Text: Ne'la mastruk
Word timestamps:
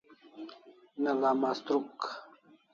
Ne'la 1.01 1.31
mastruk 1.41 1.99